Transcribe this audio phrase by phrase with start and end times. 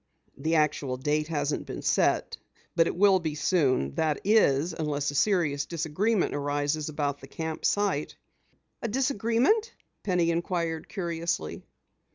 [0.35, 2.35] "The actual date hasn't been set,
[2.75, 3.93] but it will be soon.
[3.93, 8.15] That is, unless a serious disagreement arises about the camp site."
[8.81, 11.61] "A disagreement?" Penny inquired curiously.